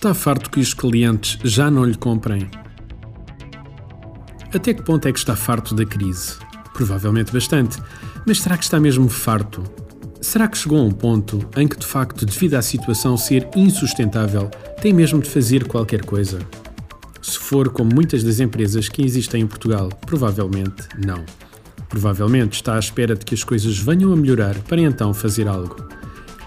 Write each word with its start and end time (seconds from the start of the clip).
Está 0.00 0.14
farto 0.14 0.48
que 0.48 0.60
os 0.60 0.72
clientes 0.72 1.38
já 1.44 1.70
não 1.70 1.84
lhe 1.84 1.94
comprem? 1.94 2.48
Até 4.50 4.72
que 4.72 4.82
ponto 4.82 5.06
é 5.06 5.12
que 5.12 5.18
está 5.18 5.36
farto 5.36 5.74
da 5.74 5.84
crise? 5.84 6.38
Provavelmente 6.72 7.30
bastante. 7.30 7.78
Mas 8.26 8.40
será 8.40 8.56
que 8.56 8.64
está 8.64 8.80
mesmo 8.80 9.10
farto? 9.10 9.62
Será 10.18 10.48
que 10.48 10.56
chegou 10.56 10.78
a 10.78 10.84
um 10.84 10.90
ponto 10.90 11.46
em 11.54 11.68
que, 11.68 11.78
de 11.78 11.86
facto, 11.86 12.24
devido 12.24 12.54
à 12.54 12.62
situação 12.62 13.14
ser 13.18 13.46
insustentável, 13.54 14.48
tem 14.80 14.94
mesmo 14.94 15.20
de 15.20 15.28
fazer 15.28 15.66
qualquer 15.66 16.02
coisa? 16.02 16.38
Se 17.20 17.38
for 17.38 17.68
como 17.68 17.94
muitas 17.94 18.22
das 18.22 18.40
empresas 18.40 18.88
que 18.88 19.04
existem 19.04 19.42
em 19.42 19.46
Portugal, 19.46 19.90
provavelmente 20.06 20.88
não. 21.04 21.26
Provavelmente 21.90 22.54
está 22.54 22.76
à 22.76 22.78
espera 22.78 23.14
de 23.14 23.26
que 23.26 23.34
as 23.34 23.44
coisas 23.44 23.78
venham 23.78 24.14
a 24.14 24.16
melhorar 24.16 24.54
para 24.60 24.80
então 24.80 25.12
fazer 25.12 25.46
algo. 25.46 25.99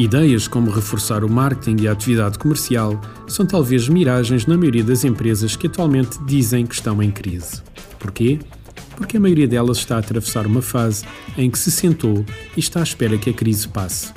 Ideias 0.00 0.48
como 0.48 0.70
reforçar 0.70 1.22
o 1.22 1.28
marketing 1.28 1.82
e 1.82 1.86
a 1.86 1.92
atividade 1.92 2.38
comercial 2.38 2.98
são 3.28 3.44
talvez 3.44 3.86
miragens 3.86 4.46
na 4.46 4.56
maioria 4.56 4.82
das 4.82 5.04
empresas 5.04 5.56
que 5.56 5.66
atualmente 5.66 6.18
dizem 6.24 6.64
que 6.64 6.74
estão 6.74 7.02
em 7.02 7.10
crise. 7.10 7.60
Porquê? 7.98 8.38
Porque 8.96 9.18
a 9.18 9.20
maioria 9.20 9.46
delas 9.46 9.76
está 9.76 9.96
a 9.96 9.98
atravessar 9.98 10.46
uma 10.46 10.62
fase 10.62 11.04
em 11.36 11.50
que 11.50 11.58
se 11.58 11.70
sentou 11.70 12.24
e 12.56 12.60
está 12.60 12.80
à 12.80 12.82
espera 12.82 13.18
que 13.18 13.28
a 13.28 13.32
crise 13.34 13.68
passe. 13.68 14.10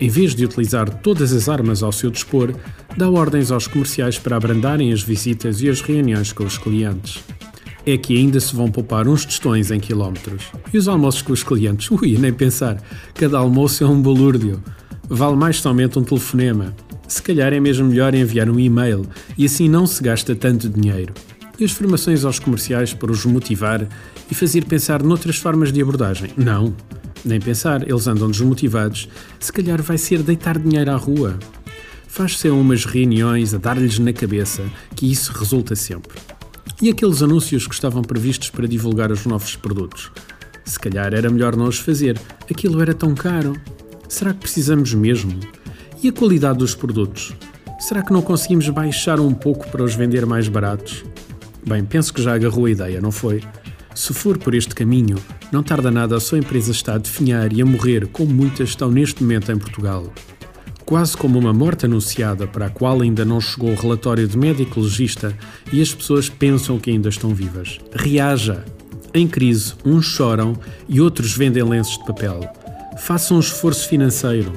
Em 0.00 0.08
vez 0.08 0.34
de 0.34 0.44
utilizar 0.44 0.90
todas 0.90 1.32
as 1.32 1.48
armas 1.48 1.84
ao 1.84 1.92
seu 1.92 2.10
dispor, 2.10 2.52
dá 2.96 3.08
ordens 3.08 3.52
aos 3.52 3.68
comerciais 3.68 4.18
para 4.18 4.36
abrandarem 4.36 4.92
as 4.92 5.02
visitas 5.02 5.62
e 5.62 5.70
as 5.70 5.80
reuniões 5.80 6.32
com 6.32 6.42
os 6.42 6.58
clientes. 6.58 7.22
É 7.86 7.96
que 7.96 8.16
ainda 8.16 8.40
se 8.40 8.56
vão 8.56 8.72
poupar 8.72 9.06
uns 9.06 9.24
tostões 9.24 9.70
em 9.70 9.78
quilómetros. 9.78 10.46
E 10.74 10.78
os 10.78 10.88
almoços 10.88 11.22
com 11.22 11.32
os 11.32 11.44
clientes? 11.44 11.88
Ui, 11.92 12.18
nem 12.18 12.32
pensar. 12.32 12.82
Cada 13.14 13.38
almoço 13.38 13.84
é 13.84 13.86
um 13.86 14.02
balúrdio. 14.02 14.60
Vale 15.08 15.36
mais 15.36 15.60
somente 15.60 15.98
um 15.98 16.04
telefonema. 16.04 16.74
Se 17.06 17.22
calhar 17.22 17.52
é 17.52 17.58
mesmo 17.58 17.88
melhor 17.88 18.14
enviar 18.14 18.50
um 18.50 18.60
e-mail 18.60 19.06
e 19.36 19.46
assim 19.46 19.68
não 19.68 19.86
se 19.86 20.02
gasta 20.02 20.36
tanto 20.36 20.68
dinheiro. 20.68 21.14
E 21.58 21.64
as 21.64 21.72
formações 21.72 22.24
aos 22.24 22.38
comerciais 22.38 22.92
para 22.92 23.10
os 23.10 23.24
motivar 23.24 23.88
e 24.30 24.34
fazer 24.34 24.64
pensar 24.66 25.02
noutras 25.02 25.36
formas 25.36 25.72
de 25.72 25.80
abordagem? 25.80 26.30
Não, 26.36 26.74
nem 27.24 27.40
pensar, 27.40 27.88
eles 27.88 28.06
andam 28.06 28.30
desmotivados. 28.30 29.08
Se 29.40 29.52
calhar 29.52 29.82
vai 29.82 29.96
ser 29.96 30.22
deitar 30.22 30.58
dinheiro 30.58 30.90
à 30.90 30.96
rua. 30.96 31.38
Faz-se 32.06 32.48
umas 32.50 32.84
reuniões 32.84 33.54
a 33.54 33.58
dar-lhes 33.58 33.98
na 33.98 34.12
cabeça 34.12 34.62
que 34.94 35.10
isso 35.10 35.32
resulta 35.32 35.74
sempre. 35.74 36.18
E 36.80 36.90
aqueles 36.90 37.22
anúncios 37.22 37.66
que 37.66 37.74
estavam 37.74 38.02
previstos 38.02 38.50
para 38.50 38.68
divulgar 38.68 39.10
os 39.10 39.24
novos 39.24 39.56
produtos? 39.56 40.12
Se 40.64 40.78
calhar 40.78 41.14
era 41.14 41.30
melhor 41.30 41.56
não 41.56 41.66
os 41.66 41.78
fazer, 41.78 42.20
aquilo 42.48 42.80
era 42.80 42.94
tão 42.94 43.14
caro. 43.14 43.54
Será 44.08 44.32
que 44.32 44.40
precisamos 44.40 44.94
mesmo? 44.94 45.38
E 46.02 46.08
a 46.08 46.12
qualidade 46.12 46.58
dos 46.58 46.74
produtos? 46.74 47.34
Será 47.78 48.02
que 48.02 48.12
não 48.12 48.22
conseguimos 48.22 48.68
baixar 48.70 49.20
um 49.20 49.34
pouco 49.34 49.68
para 49.68 49.84
os 49.84 49.94
vender 49.94 50.24
mais 50.24 50.48
baratos? 50.48 51.04
Bem, 51.66 51.84
penso 51.84 52.14
que 52.14 52.22
já 52.22 52.34
agarrou 52.34 52.64
a 52.64 52.70
ideia, 52.70 53.00
não 53.00 53.12
foi? 53.12 53.42
Se 53.94 54.14
for 54.14 54.38
por 54.38 54.54
este 54.54 54.74
caminho, 54.74 55.16
não 55.52 55.62
tarda 55.62 55.90
nada 55.90 56.16
a 56.16 56.20
sua 56.20 56.38
empresa 56.38 56.72
está 56.72 56.94
a 56.94 56.98
definhar 56.98 57.52
e 57.52 57.60
a 57.60 57.66
morrer, 57.66 58.06
como 58.06 58.32
muitas 58.32 58.70
estão 58.70 58.90
neste 58.90 59.22
momento 59.22 59.52
em 59.52 59.58
Portugal. 59.58 60.10
Quase 60.86 61.14
como 61.14 61.38
uma 61.38 61.52
morte 61.52 61.84
anunciada 61.84 62.46
para 62.46 62.66
a 62.66 62.70
qual 62.70 63.02
ainda 63.02 63.24
não 63.24 63.40
chegou 63.40 63.70
o 63.70 63.74
relatório 63.74 64.26
de 64.26 64.38
médico 64.38 64.80
legista 64.80 65.36
e 65.70 65.82
as 65.82 65.92
pessoas 65.92 66.30
pensam 66.30 66.78
que 66.78 66.90
ainda 66.90 67.10
estão 67.10 67.34
vivas. 67.34 67.78
Reaja! 67.92 68.64
Em 69.12 69.28
crise, 69.28 69.74
uns 69.84 70.06
choram 70.06 70.56
e 70.88 71.00
outros 71.00 71.36
vendem 71.36 71.62
lenços 71.62 71.98
de 71.98 72.06
papel. 72.06 72.40
Faça 72.98 73.32
um 73.32 73.40
esforço 73.40 73.88
financeiro. 73.88 74.52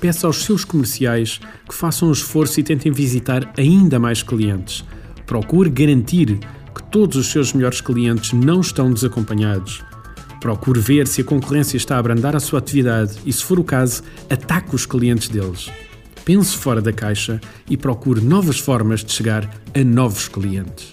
Peça 0.00 0.26
aos 0.26 0.44
seus 0.44 0.64
comerciais 0.64 1.40
que 1.68 1.74
façam 1.74 2.08
um 2.08 2.12
esforço 2.12 2.60
e 2.60 2.62
tentem 2.62 2.92
visitar 2.92 3.52
ainda 3.56 3.98
mais 3.98 4.22
clientes. 4.22 4.84
Procure 5.26 5.70
garantir 5.70 6.38
que 6.74 6.82
todos 6.90 7.16
os 7.16 7.26
seus 7.26 7.52
melhores 7.52 7.80
clientes 7.80 8.32
não 8.32 8.60
estão 8.60 8.92
desacompanhados. 8.92 9.82
Procure 10.40 10.80
ver 10.80 11.06
se 11.06 11.20
a 11.20 11.24
concorrência 11.24 11.76
está 11.76 11.96
a 11.96 11.98
abrandar 11.98 12.34
a 12.34 12.40
sua 12.40 12.58
atividade 12.58 13.18
e, 13.24 13.32
se 13.32 13.44
for 13.44 13.58
o 13.58 13.64
caso, 13.64 14.02
ataque 14.28 14.74
os 14.74 14.86
clientes 14.86 15.28
deles. 15.28 15.70
Pense 16.24 16.56
fora 16.56 16.80
da 16.80 16.92
caixa 16.92 17.40
e 17.68 17.76
procure 17.76 18.20
novas 18.20 18.58
formas 18.58 19.04
de 19.04 19.12
chegar 19.12 19.48
a 19.74 19.84
novos 19.84 20.28
clientes. 20.28 20.92